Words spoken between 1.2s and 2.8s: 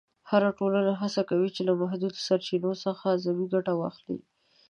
کوي چې له محدودو سرچینو